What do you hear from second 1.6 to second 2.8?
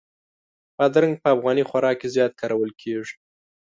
خوراک کې زیات کارول